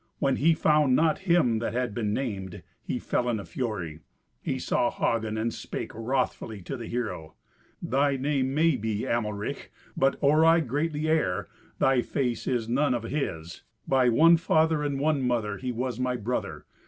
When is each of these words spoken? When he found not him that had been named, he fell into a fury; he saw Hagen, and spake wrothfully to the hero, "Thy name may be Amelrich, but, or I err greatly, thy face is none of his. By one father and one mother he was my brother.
When 0.17 0.37
he 0.37 0.55
found 0.55 0.95
not 0.95 1.19
him 1.29 1.59
that 1.59 1.73
had 1.73 1.93
been 1.93 2.11
named, 2.11 2.63
he 2.81 2.97
fell 2.97 3.29
into 3.29 3.43
a 3.43 3.45
fury; 3.45 3.99
he 4.41 4.57
saw 4.57 4.89
Hagen, 4.89 5.37
and 5.37 5.53
spake 5.53 5.93
wrothfully 5.93 6.59
to 6.63 6.75
the 6.75 6.87
hero, 6.87 7.35
"Thy 7.83 8.15
name 8.15 8.51
may 8.55 8.77
be 8.77 9.05
Amelrich, 9.05 9.69
but, 9.95 10.15
or 10.19 10.43
I 10.43 10.57
err 10.57 10.61
greatly, 10.61 11.23
thy 11.77 12.01
face 12.01 12.47
is 12.47 12.67
none 12.67 12.95
of 12.95 13.03
his. 13.03 13.61
By 13.87 14.09
one 14.09 14.37
father 14.37 14.81
and 14.81 14.99
one 14.99 15.21
mother 15.21 15.57
he 15.59 15.71
was 15.71 15.99
my 15.99 16.15
brother. 16.15 16.65